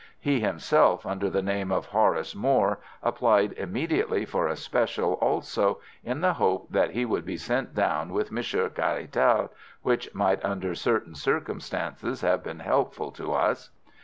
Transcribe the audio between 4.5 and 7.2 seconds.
special also, in the hope that he